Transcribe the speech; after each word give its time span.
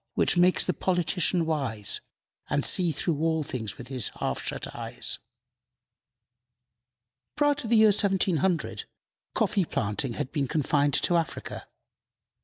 which 0.15 0.35
makes 0.35 0.65
the 0.65 0.73
politician 0.73 1.45
wise, 1.45 2.01
And 2.49 2.65
see 2.65 2.91
through 2.91 3.19
all 3.19 3.43
things 3.43 3.77
with 3.77 3.89
his 3.89 4.07
half 4.19 4.41
shut 4.41 4.73
eyes!" 4.73 5.19
Prior 7.35 7.53
to 7.53 7.67
the 7.67 7.75
year 7.77 7.89
1700, 7.89 8.85
coffee 9.35 9.63
planting 9.65 10.13
had 10.13 10.31
been 10.31 10.47
confined 10.47 10.95
to 10.95 11.17
Africa. 11.17 11.67